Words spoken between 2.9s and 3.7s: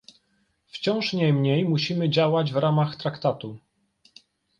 Traktatu